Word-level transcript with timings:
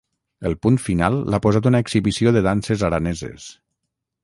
El 0.49 0.55
punt 0.65 0.79
final 0.85 1.17
l’ha 1.33 1.41
posat 1.43 1.69
una 1.71 1.83
exhibició 1.85 2.35
de 2.39 2.43
danses 2.49 2.87
araneses. 2.91 3.49